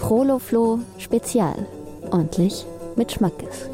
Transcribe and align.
Proloflo 0.00 0.78
Spezial. 0.98 1.66
Ordentlich 2.10 2.64
mit 2.96 3.10
Schmackes. 3.10 3.68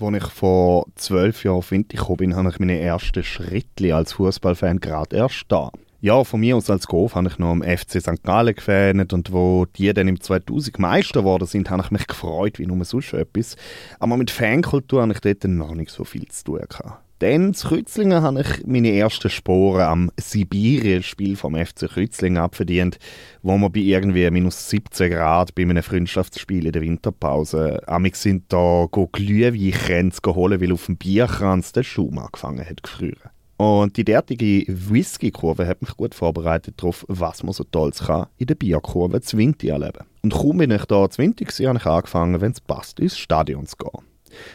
Als 0.00 0.16
ich 0.16 0.32
vor 0.32 0.86
zwölf 0.96 1.44
Jahren 1.44 1.56
auf 1.56 1.70
Winter 1.70 1.96
gekommen 1.96 2.16
bin, 2.16 2.36
habe 2.36 2.50
ich 2.50 2.58
meine 2.58 2.78
ersten 2.78 3.22
Schritte 3.22 3.94
als 3.94 4.14
Fußballfan 4.14 4.80
gerade 4.80 5.16
erst 5.16 5.44
da. 5.48 5.70
Ja, 6.04 6.24
von 6.24 6.40
mir 6.40 6.56
aus 6.56 6.68
als 6.68 6.88
Golf 6.88 7.14
habe 7.14 7.28
ich 7.28 7.38
noch 7.38 7.52
am 7.52 7.62
FC 7.62 8.00
St. 8.00 8.24
Gallen 8.24 8.56
gefähnet 8.56 9.12
und 9.12 9.32
wo 9.32 9.66
die 9.66 9.94
dann 9.94 10.08
im 10.08 10.20
2000 10.20 10.80
Meister 10.80 11.20
geworden 11.20 11.46
sind, 11.46 11.70
habe 11.70 11.84
ich 11.84 11.92
mich 11.92 12.08
gefreut 12.08 12.58
wie 12.58 12.66
nur 12.66 12.84
sonst 12.84 13.12
etwas. 13.12 13.54
Aber 14.00 14.16
mit 14.16 14.32
Fankultur 14.32 15.02
habe 15.02 15.12
ich 15.12 15.20
dort 15.20 15.44
noch 15.44 15.76
nicht 15.76 15.92
so 15.92 16.02
viel 16.02 16.26
zu 16.26 16.42
tun 16.42 16.60
gehabt. 16.68 17.04
Dann, 17.20 17.54
zu 17.54 17.68
Kützlingen, 17.68 18.20
habe 18.20 18.40
ich 18.40 18.66
meine 18.66 18.92
ersten 18.96 19.30
Sporen 19.30 19.82
am 19.82 20.10
Sibirien-Spiel 20.16 21.36
vom 21.36 21.54
FC 21.54 21.88
Kützlingen 21.88 22.42
abverdient, 22.42 22.98
wo 23.42 23.56
wir 23.56 23.70
bei 23.70 23.78
irgendwie 23.78 24.28
minus 24.32 24.70
17 24.70 25.08
Grad 25.08 25.54
bei 25.54 25.62
einem 25.62 25.84
Freundschaftsspiel 25.84 26.66
in 26.66 26.72
der 26.72 26.82
Winterpause 26.82 27.80
amig 27.86 28.16
sind 28.16 28.52
da 28.52 28.88
Glühweinkränze 28.90 30.20
geholt, 30.20 30.60
weil 30.60 30.72
auf 30.72 30.86
dem 30.86 30.96
Bierkranz 30.96 31.70
der 31.70 31.84
Schuh 31.84 32.10
angefangen 32.10 32.68
hat 32.68 32.80
zu. 32.82 33.31
Und 33.56 33.96
die 33.96 34.04
derartige 34.04 34.64
Whisky-Kurve 34.66 35.66
hat 35.66 35.82
mich 35.82 35.96
gut 35.96 36.14
vorbereitet 36.14 36.74
darauf, 36.78 37.04
was 37.08 37.42
man 37.42 37.52
so 37.52 37.64
Tolles 37.64 38.00
kann 38.00 38.26
in 38.36 38.46
der 38.46 38.54
Bierkurve 38.54 39.20
zu 39.20 39.36
Winter 39.36 39.68
erleben. 39.68 40.06
Und 40.22 40.32
kaum 40.32 40.58
bin 40.58 40.70
ich 40.70 40.84
da 40.86 41.08
zu 41.08 41.22
Winter 41.22 41.44
gewesen, 41.44 41.68
habe 41.68 41.78
ich 41.78 41.86
angefangen, 41.86 42.40
wenn 42.40 42.52
es 42.52 42.60
passt, 42.60 42.98
ins 42.98 43.18
Stadion 43.18 43.66
zu 43.66 43.76
gehen. 43.76 44.02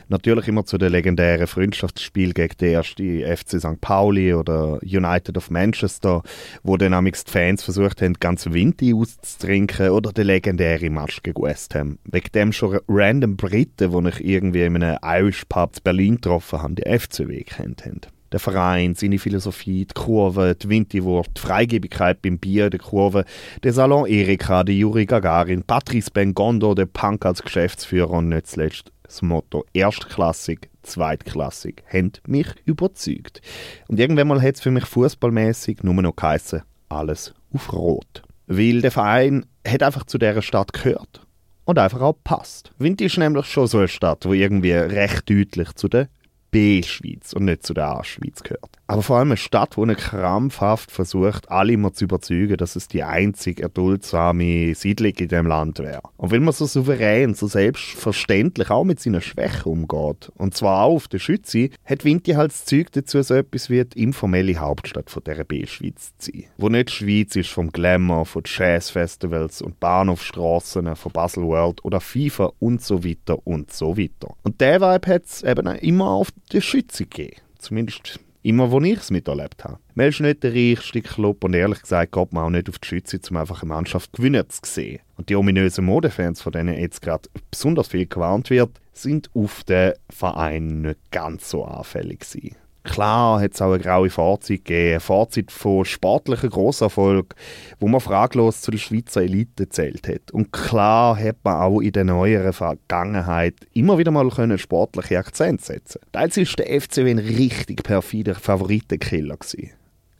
Natürlich 0.07 0.47
immer 0.47 0.65
zu 0.65 0.77
den 0.77 0.91
legendären 0.91 1.47
Freundschaftsspielen 1.47 2.33
gegen 2.33 2.55
die 2.59 2.65
erste 2.67 3.37
FC 3.37 3.59
St. 3.59 3.81
Pauli 3.81 4.33
oder 4.33 4.79
United 4.81 5.37
of 5.37 5.51
Manchester, 5.51 6.23
wo 6.63 6.77
dann 6.77 7.05
die 7.05 7.11
Fans 7.25 7.63
versucht 7.63 8.01
haben, 8.01 8.13
ganz 8.15 8.47
Winter 8.47 8.95
auszutrinken 8.95 9.89
oder 9.89 10.11
der 10.11 10.25
legendäre 10.25 10.89
Match 10.89 11.21
gegen 11.23 11.41
West 11.41 11.75
Ham. 11.75 11.99
Wegen 12.05 12.31
dem 12.33 12.51
schon 12.51 12.79
random 12.87 13.37
Briten, 13.37 13.91
die 13.91 14.09
ich 14.09 14.25
irgendwie 14.25 14.63
in 14.63 14.81
einem 14.83 14.97
Irish 15.03 15.45
Pub 15.45 15.75
in 15.77 15.83
Berlin 15.83 16.15
getroffen 16.15 16.61
habe, 16.61 16.75
die 16.75 16.99
FCW 16.99 17.43
kennt 17.43 17.85
haben 17.85 18.01
der 18.31 18.39
Verein, 18.39 18.95
seine 18.95 19.19
Philosophie, 19.19 19.85
die 19.85 19.93
Kurve, 19.93 20.55
die 20.55 20.69
Winterwurst, 20.69 21.31
die 21.35 21.41
Freigebigkeit 21.41 22.21
beim 22.21 22.37
Bier, 22.37 22.69
die 22.69 22.77
Kurve, 22.77 23.25
der 23.63 23.73
Salon 23.73 24.05
Erika, 24.05 24.63
der 24.63 24.75
Juri 24.75 25.05
Gagarin, 25.05 25.63
Patrice 25.63 26.11
Bengondo, 26.11 26.75
der 26.75 26.85
Punk 26.85 27.25
als 27.25 27.41
Geschäftsführer 27.41 28.11
und 28.11 28.29
nicht 28.29 28.47
zuletzt 28.47 28.91
das 29.03 29.21
Motto 29.21 29.65
erstklassig, 29.73 30.69
zweitklassig, 30.83 31.83
haben 31.91 32.11
mich 32.27 32.47
überzeugt. 32.65 33.41
Und 33.87 33.99
irgendwann 33.99 34.27
mal 34.27 34.41
hat 34.41 34.55
es 34.55 34.61
für 34.61 34.71
mich 34.71 34.85
fußballmäßig 34.85 35.83
nur 35.83 35.93
noch 35.95 36.15
geheißen, 36.15 36.63
alles 36.89 37.33
auf 37.53 37.71
Rot. 37.73 38.23
Weil 38.47 38.81
der 38.81 38.91
Verein 38.91 39.45
hat 39.65 39.83
einfach 39.83 40.05
zu 40.05 40.17
dieser 40.17 40.41
Stadt 40.41 40.73
gehört 40.73 41.25
und 41.65 41.79
einfach 41.79 42.01
auch 42.01 42.17
passt. 42.23 42.71
Wind 42.77 43.01
ist 43.01 43.17
nämlich 43.17 43.45
schon 43.45 43.67
so 43.67 43.79
eine 43.79 43.87
Stadt, 43.87 44.25
wo 44.25 44.33
irgendwie 44.33 44.71
recht 44.71 45.29
deutlich 45.29 45.73
zu 45.73 45.87
der 45.87 46.07
B-Schweiz 46.51 47.33
und 47.33 47.45
nicht 47.45 47.65
zu 47.65 47.73
der 47.73 47.87
A-Schweiz 47.87 48.43
gehört. 48.43 48.76
Aber 48.87 49.01
vor 49.01 49.17
allem 49.17 49.29
eine 49.29 49.37
Stadt, 49.37 49.75
die 49.75 49.95
krampfhaft 49.95 50.91
versucht, 50.91 51.51
alle 51.51 51.73
immer 51.73 51.91
zu 51.91 52.05
überzeugen, 52.05 52.55
dass 52.55 52.77
es 52.77 52.87
die 52.87 53.03
einzig 53.03 53.59
erduldsame 53.59 54.73
Siedlung 54.75 55.11
in 55.17 55.27
dem 55.27 55.45
Land 55.45 55.79
wäre. 55.79 56.01
Und 56.15 56.31
weil 56.31 56.39
man 56.39 56.53
so 56.53 56.65
souverän, 56.65 57.35
so 57.35 57.47
selbstverständlich 57.47 58.69
auch 58.69 58.85
mit 58.85 59.01
seinen 59.01 59.21
Schwächen 59.21 59.71
umgeht, 59.71 60.31
und 60.37 60.55
zwar 60.55 60.85
auch 60.85 60.95
auf 60.95 61.07
der 61.09 61.19
Schütze, 61.19 61.69
hat 61.83 62.05
Vinti 62.05 62.31
halt 62.31 62.51
das 62.51 62.63
Zeug 62.63 62.91
dazu, 62.93 63.21
so 63.21 63.33
etwas 63.33 63.69
wie 63.69 63.83
die 63.83 64.03
informelle 64.03 64.55
Hauptstadt 64.57 65.09
von 65.09 65.23
dieser 65.25 65.43
B-Schweiz 65.43 66.13
zu 66.17 66.31
sein. 66.31 66.45
Wo 66.57 66.69
nicht 66.69 66.89
die 66.89 66.93
Schweiz 66.93 67.35
ist 67.35 67.49
vom 67.49 67.71
Glamour, 67.71 68.25
von 68.25 68.43
Jazzfestivals 68.45 69.61
und 69.61 69.81
Bahnhofstrassen, 69.81 70.95
von 70.95 71.11
Basel 71.11 71.43
World 71.43 71.83
oder 71.83 71.99
FIFA 71.99 72.53
und 72.59 72.81
so 72.81 73.03
weiter 73.03 73.45
und 73.45 73.73
so 73.73 73.97
weiter. 73.97 74.35
Und 74.43 74.61
der 74.61 74.79
Vibe 74.79 75.13
hat 75.13 75.25
es 75.25 75.43
eben 75.43 75.67
immer 75.67 76.11
auf 76.11 76.29
der 76.53 76.61
Schütze 76.61 77.05
gegeben. 77.05 77.41
Zumindest 77.59 78.19
Immer, 78.43 78.71
wo 78.71 78.79
ich 78.81 78.97
es 78.97 79.11
miterlebt 79.11 79.63
habe. 79.63 79.79
Man 79.95 80.07
ist 80.07 80.19
nicht 80.19 80.43
der 80.43 80.53
reichste 80.53 81.01
Club 81.01 81.43
und 81.43 81.53
ehrlich 81.53 81.81
gesagt 81.81 82.13
geht 82.13 82.33
man 82.33 82.43
auch 82.45 82.49
nicht 82.49 82.69
auf 82.69 82.79
die 82.79 82.87
Schütze, 82.87 83.19
um 83.29 83.37
einfach 83.37 83.61
eine 83.61 83.69
Mannschaft 83.69 84.13
gewinnen 84.13 84.49
zu 84.49 84.61
sehen. 84.63 84.99
Und 85.17 85.29
die 85.29 85.35
ominösen 85.35 85.85
Modefans, 85.85 86.41
von 86.41 86.51
denen 86.51 86.77
jetzt 86.77 87.01
gerade 87.01 87.29
besonders 87.51 87.87
viel 87.89 88.05
gewarnt 88.05 88.49
wird, 88.49 88.79
sind 88.93 89.29
auf 89.33 89.63
den 89.63 89.93
Verein 90.09 90.81
nicht 90.81 91.11
ganz 91.11 91.49
so 91.49 91.65
anfällig 91.65 92.19
gewesen. 92.19 92.55
Klar 92.87 93.41
hat 93.41 93.53
es 93.53 93.61
auch 93.61 93.73
eine 93.73 93.83
graue 93.83 94.09
Fahrzeit 94.09 94.65
gegeben, 94.65 94.91
eine 94.91 94.99
Fahrzeit 94.99 95.51
von 95.51 95.83
sportlichen 95.83 96.49
Grosserfolg, 96.49 97.35
wo 97.79 97.87
man 97.87 97.99
fraglos 97.99 98.61
zu 98.61 98.71
der 98.71 98.77
Schweizer 98.77 99.21
Elite 99.21 99.67
zählt 99.69 100.07
hat. 100.07 100.31
Und 100.31 100.53
klar 100.53 101.19
hat 101.19 101.35
man 101.43 101.61
auch 101.61 101.81
in 101.81 101.91
der 101.91 102.05
neueren 102.05 102.53
Vergangenheit 102.53 103.55
immer 103.73 103.97
wieder 103.97 104.11
mal 104.11 104.29
können 104.29 104.57
sportliche 104.57 105.19
Akzente 105.19 105.63
setzen. 105.63 105.99
Teils 106.13 106.37
war 106.37 106.45
der 106.57 106.81
FCW 106.81 107.11
ein 107.11 107.19
richtig 107.19 107.83
perfider 107.83 108.35
Favoritenkiller. 108.35 109.37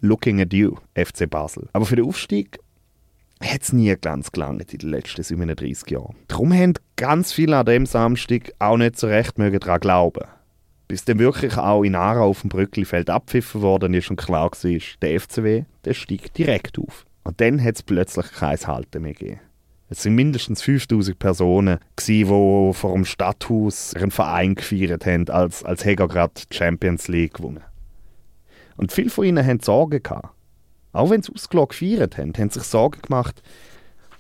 Looking 0.02 0.42
at 0.42 0.54
you, 0.54 0.76
FC 0.94 1.30
Basel. 1.30 1.70
Aber 1.74 1.86
für 1.86 1.96
den 1.96 2.06
Aufstieg 2.06 2.60
hat 3.42 3.62
es 3.62 3.72
nie 3.72 3.96
ganz 3.96 4.32
gelangt 4.32 4.74
in 4.74 4.80
den 4.80 4.90
letzten 4.90 5.24
37 5.24 5.90
Jahren. 5.90 6.16
Darum 6.28 6.54
haben 6.54 6.74
ganz 6.98 7.32
viele 7.32 7.58
an 7.58 7.66
dem 7.66 7.86
Samstag 7.86 8.52
auch 8.60 8.78
nicht 8.78 9.00
so 9.00 9.08
recht 9.08 9.38
daran 9.38 9.80
glauben 9.80 10.28
bis 10.88 11.06
dann 11.06 11.20
wirklich 11.20 11.58
auch 11.58 11.84
in 11.84 11.96
Aarau 11.96 12.30
auf 12.30 12.42
dem 12.42 12.50
Brücklifeld 12.50 13.10
abpfiffen 13.10 13.62
worden 13.62 13.94
ist 13.94 14.10
und 14.10 14.16
klar 14.16 14.50
war, 14.52 14.80
der 15.02 15.20
FCW 15.20 15.64
der 15.86 15.94
steigt 15.94 16.38
direkt 16.38 16.80
auf. 16.80 17.06
Und 17.24 17.42
dann 17.42 17.62
hat 17.62 17.76
es 17.76 17.84
plötzlich 17.84 18.32
kein 18.32 18.58
Halten 18.58 19.02
mehr 19.02 19.14
gegeben. 19.14 19.42
Es 19.90 20.04
sind 20.04 20.16
mindestens 20.16 20.62
5000 20.62 21.18
Personen, 21.18 21.80
die 22.06 22.26
vor 22.26 22.94
dem 22.94 23.06
Stadthaus 23.06 23.94
ihren 23.94 24.12
Verein 24.12 24.56
gefeiert 24.56 25.06
haben, 25.06 25.30
als, 25.30 25.64
als 25.64 25.86
Heger 25.86 26.10
gerade 26.10 26.34
die 26.36 26.56
Champions 26.56 27.08
League 27.08 27.36
gewonnen. 27.36 27.64
Und 28.76 28.92
viele 28.92 29.10
von 29.10 29.26
ihnen 29.26 29.46
hatten 29.46 29.62
Sorgen. 29.62 30.04
Gehabt. 30.04 30.30
Auch 30.92 31.10
wenn 31.10 31.22
sie 31.22 31.34
ausgelogen 31.34 31.70
gefeiert 31.70 32.18
haben, 32.18 32.34
haben 32.38 32.50
sich 32.50 32.64
Sorgen 32.64 33.02
gemacht, 33.02 33.42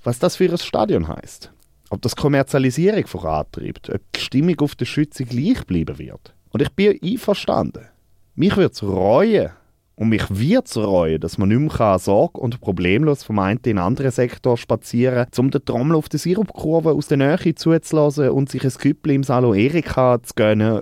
was 0.03 0.19
das 0.19 0.37
für 0.37 0.49
ein 0.49 0.57
Stadion 0.57 1.07
heißt. 1.07 1.51
Ob 1.89 2.01
das 2.01 2.15
Kommerzialisierung 2.15 3.07
vorantreibt, 3.07 3.89
ob 3.89 4.01
die 4.13 4.19
Stimmung 4.19 4.59
auf 4.59 4.75
der 4.75 4.85
Schütze 4.85 5.25
gleich 5.25 5.65
bleiben 5.65 5.99
wird. 5.99 6.33
Und 6.57 6.63
ich 6.63 6.71
bin 6.71 6.97
einverstanden. 7.03 7.85
Mich 8.33 8.57
würde 8.57 8.73
es 8.73 8.81
reuen, 8.81 9.51
und 9.95 10.09
mich 10.09 10.23
wird 10.27 10.65
es 10.65 10.75
reuen, 10.75 11.21
dass 11.21 11.37
man 11.37 11.49
nicht 11.49 11.77
mehr 11.77 11.99
Sorge 11.99 12.39
und 12.39 12.59
problemlos 12.61 13.23
vom 13.23 13.37
einen 13.37 13.57
in 13.57 13.61
den 13.61 13.77
anderen 13.77 14.09
Sektor 14.09 14.57
spazieren 14.57 15.27
kann, 15.31 15.45
um 15.45 15.51
den 15.51 15.63
Trommel 15.63 15.95
auf 15.95 16.09
der 16.09 16.19
Sirupkurve 16.19 16.93
aus 16.93 17.09
der 17.09 17.17
Nähe 17.17 17.53
zuzulassen 17.53 18.31
und 18.31 18.49
sich 18.49 18.63
ein 18.63 18.71
Küppel 18.71 19.11
im 19.11 19.23
Salo 19.23 19.53
Erika 19.53 20.17
zu 20.23 20.33
gönnen, 20.33 20.81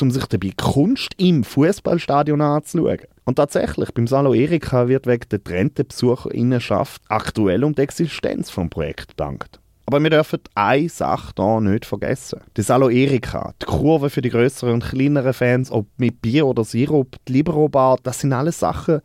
um 0.00 0.12
sich 0.12 0.26
dabei 0.26 0.52
Kunst 0.56 1.14
im 1.16 1.42
Fußballstadion 1.42 2.40
anzuschauen. 2.40 3.00
Und 3.24 3.34
tatsächlich, 3.34 3.92
beim 3.94 4.06
Salo 4.06 4.32
Erika 4.32 4.86
wird 4.86 5.08
wegen 5.08 5.28
der 5.28 5.42
trennten 5.42 5.88
Besucherinnenschaft 5.88 7.02
aktuell 7.08 7.64
um 7.64 7.74
die 7.74 7.82
Existenz 7.82 8.54
des 8.54 8.70
Projekts 8.70 9.08
gedankt. 9.08 9.58
Aber 9.88 10.02
wir 10.02 10.10
dürfen 10.10 10.40
eine 10.56 10.88
Sache 10.88 11.32
hier 11.36 11.60
nicht 11.60 11.86
vergessen. 11.86 12.40
Das 12.54 12.66
Salo 12.66 12.90
Erika, 12.90 13.54
die 13.62 13.66
Kurve 13.66 14.10
für 14.10 14.20
die 14.20 14.30
größeren 14.30 14.74
und 14.74 14.84
kleineren 14.84 15.32
Fans, 15.32 15.70
ob 15.70 15.86
mit 15.96 16.20
Bier 16.20 16.44
oder 16.44 16.64
Sirup, 16.64 17.16
die 17.28 17.34
Libero 17.34 17.68
Bar, 17.68 17.98
das 18.02 18.18
sind 18.18 18.32
alles 18.32 18.58
Sachen, 18.58 19.00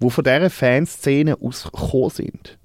die 0.00 0.10
von 0.10 0.24
dieser 0.24 0.48
Fanszene 0.48 1.36
ausgekommen 1.38 2.10
sind. 2.10 2.58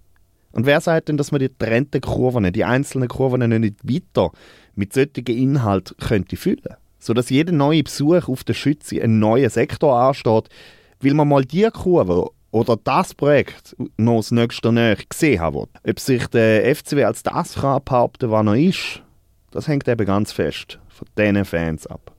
Und 0.53 0.66
wer 0.66 0.79
sagt 0.79 1.09
denn, 1.09 1.17
dass 1.17 1.33
man 1.33 1.41
die 1.41 1.50
trennten 1.50 2.00
Kurven, 2.00 2.51
die 2.53 2.63
einzelnen 2.63 3.09
Kurven 3.09 3.50
nicht 3.59 3.83
weiter 3.83 4.31
mit 4.75 4.94
solchen 4.94 5.27
Inhalt 5.27 5.94
könnte 6.00 6.38
füllen? 6.38 6.77
Sodass 7.00 7.30
jeder 7.30 7.51
neue 7.51 7.83
Besuch 7.83 8.30
auf 8.30 8.45
der 8.45 8.53
Schütze 8.53 9.01
einen 9.03 9.19
neuen 9.19 9.50
Sektor 9.50 10.00
ansteht, 10.00 10.47
weil 11.01 11.13
man 11.13 11.27
mal 11.27 11.44
die 11.44 11.68
Kurve 11.71 12.30
oder 12.51 12.77
das 12.77 13.13
Projekt 13.13 13.75
noch 13.97 14.17
das 14.17 14.31
nächste 14.31 14.71
Nähe 14.71 14.97
gesehen 15.09 15.39
haben 15.39 15.55
will. 15.55 15.67
Ob 15.88 15.99
sich 15.99 16.27
der 16.27 16.75
FCW 16.75 17.03
als 17.03 17.23
das 17.23 17.55
kann 17.55 17.83
behaupten 17.83 18.31
was 18.31 18.45
er 18.45 18.55
ist, 18.55 19.03
das 19.51 19.67
hängt 19.67 19.88
eben 19.88 20.05
ganz 20.05 20.31
fest 20.31 20.79
von 20.89 21.07
diesen 21.17 21.45
Fans 21.45 21.88
ab. 21.88 22.13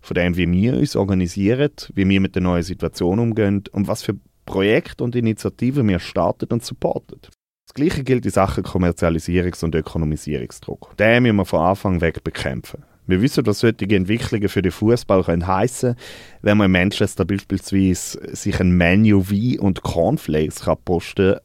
Von 0.00 0.14
dem, 0.14 0.36
wie 0.36 0.50
wir 0.50 0.78
uns 0.78 0.96
organisieren, 0.96 1.72
wie 1.94 2.08
wir 2.08 2.20
mit 2.20 2.34
der 2.34 2.42
neuen 2.42 2.62
Situation 2.62 3.18
umgehen 3.18 3.64
und 3.72 3.86
was 3.86 4.02
für 4.02 4.16
Projekte 4.46 5.04
und 5.04 5.14
Initiativen 5.14 5.86
wir 5.88 6.00
starten 6.00 6.52
und 6.52 6.64
supporten. 6.64 7.20
Das 7.66 7.74
Gleiche 7.74 8.02
gilt 8.02 8.24
in 8.24 8.32
Sachen 8.32 8.64
Kommerzialisierungs- 8.64 9.62
und 9.62 9.74
Ökonomisierungsdruck. 9.74 10.96
Den 10.96 11.22
müssen 11.22 11.36
wir 11.36 11.44
von 11.44 11.60
Anfang 11.60 12.00
weg 12.00 12.24
bekämpfen. 12.24 12.84
Wir 13.10 13.22
wissen, 13.22 13.44
was 13.46 13.60
solche 13.60 13.94
Entwicklungen 13.94 14.48
für 14.48 14.62
den 14.62 14.72
Fußball 14.72 15.24
heißen 15.26 15.96
wenn 16.42 16.56
man 16.56 16.66
in 16.66 16.72
Manchester 16.72 17.24
beispielsweise 17.24 18.36
sich 18.36 18.60
ein 18.60 18.70
Menu 18.72 19.24
Wein 19.30 19.58
und 19.58 19.82
Cornflakes 19.82 20.60
kann 20.60 20.78
posten 20.84 21.36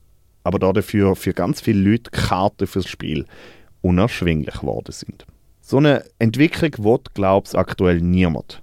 aber 0.46 0.60
dafür 0.60 1.16
für 1.16 1.34
ganz 1.34 1.60
viele 1.60 1.90
Leute 1.90 2.12
Karten 2.12 2.68
fürs 2.68 2.88
Spiel 2.88 3.26
unerschwinglich 3.82 4.60
geworden 4.62 4.92
sind. 4.92 5.26
So 5.60 5.78
eine 5.78 6.04
Entwicklung 6.20 6.72
will, 6.86 7.00
glaube 7.16 7.48
ich, 7.48 7.58
aktuell 7.58 8.00
niemand. 8.00 8.62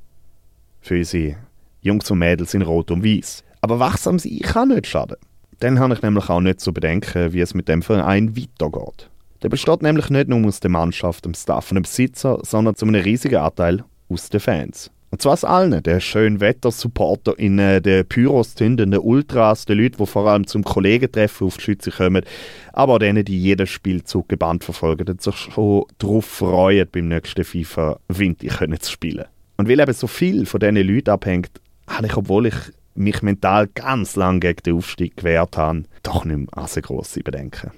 Für 0.80 0.96
unsere 0.96 1.36
Jungs 1.80 2.08
und 2.10 2.18
Mädels 2.20 2.54
in 2.54 2.62
Rot 2.62 2.92
und 2.92 3.04
Weiß. 3.04 3.42
Aber 3.60 3.80
wachsam 3.80 4.20
sein 4.20 4.38
kann 4.40 4.68
nicht 4.68 4.86
schaden. 4.86 5.16
Dann 5.58 5.80
habe 5.80 5.94
ich 5.94 6.02
nämlich 6.02 6.28
auch 6.28 6.40
nicht 6.40 6.60
zu 6.60 6.72
bedenken, 6.72 7.32
wie 7.32 7.40
es 7.40 7.54
mit 7.54 7.68
dem 7.68 7.82
Verein 7.82 8.36
weitergeht. 8.36 9.10
Der 9.42 9.48
besteht 9.48 9.82
nämlich 9.82 10.08
nicht 10.08 10.28
nur 10.28 10.46
aus 10.46 10.60
der 10.60 10.70
Mannschaft, 10.70 11.24
dem 11.24 11.34
Staff 11.34 11.70
und 11.70 11.76
dem 11.76 11.82
Besitzer, 11.82 12.38
sondern 12.42 12.76
zu 12.76 12.86
einem 12.86 13.02
riesigen 13.02 13.36
Anteil 13.36 13.84
aus 14.08 14.28
den 14.28 14.40
Fans. 14.40 14.90
Und 15.10 15.20
zwar 15.20 15.34
aus 15.34 15.44
allen, 15.44 15.82
den 15.82 16.00
schönen 16.00 16.40
Wettersupporter, 16.40 17.38
in 17.38 17.58
den 17.58 18.06
Pyros 18.06 18.54
zündenden 18.54 19.00
Ultras, 19.00 19.66
den 19.66 19.76
Leuten, 19.78 19.98
die 19.98 20.06
vor 20.06 20.26
allem 20.26 20.46
zum 20.46 20.64
Kollegentreffen 20.64 21.48
auf 21.48 21.58
die 21.58 21.64
Schütze 21.64 21.90
kommen, 21.90 22.24
aber 22.72 22.94
auch 22.94 22.98
denen, 22.98 23.22
die 23.22 23.38
jeden 23.38 23.66
Spielzug 23.66 24.30
gebannt 24.30 24.64
verfolgen 24.64 25.08
und 25.10 25.20
sich 25.20 25.36
schon 25.36 25.84
darauf 25.98 26.24
freuen, 26.24 26.88
beim 26.90 27.08
nächsten 27.08 27.44
FIFA 27.44 27.98
Winter 28.08 28.80
zu 28.80 28.90
spielen. 28.90 29.26
Und 29.58 29.68
weil 29.68 29.80
eben 29.80 29.92
so 29.92 30.06
viel 30.06 30.46
von 30.46 30.60
diesen 30.60 30.76
Leuten 30.76 31.10
abhängt, 31.10 31.60
habe 31.88 32.06
ich, 32.06 32.16
obwohl 32.16 32.46
ich 32.46 32.56
mich 32.94 33.20
mental 33.20 33.68
ganz 33.74 34.16
lang 34.16 34.40
gegen 34.40 34.62
den 34.64 34.76
Aufstieg 34.76 35.18
gewehrt 35.18 35.58
habe, 35.58 35.82
doch 36.02 36.24
nicht 36.24 36.54
mehr 36.56 36.66
so 36.68 36.80
grosse 36.80 37.20
Bedenken. 37.20 37.70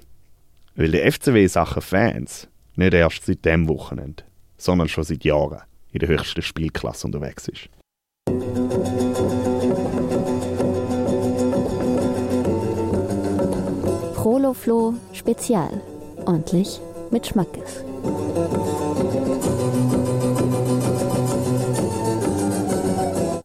Weil 0.77 0.91
der 0.91 1.11
FCW 1.11 1.47
Sachen 1.47 1.83
Fans 1.83 2.49
nicht 2.75 2.95
erst 2.95 3.25
seit 3.27 3.45
dem 3.45 3.69
Wochenende, 3.69 4.25
sondern 4.57 4.89
schon 4.89 5.05
seit 5.05 5.25
Jahren 5.25 5.63
in 5.93 6.01
der 6.01 6.09
höchsten 6.09 6.43
Spielklasse 6.43 7.07
unterwegs 7.07 7.47
ist. 7.47 7.69
Proloflo 14.15 14.95
Spezial. 15.13 15.81
Ordentlich 16.27 16.81
mit 17.11 17.27
Schmackes. 17.27 17.85